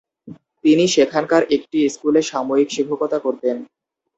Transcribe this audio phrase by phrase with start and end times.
[0.65, 3.55] তিনি সেখানকার একটি স্কুলে সাময়িক শিক্ষকতা করতেন।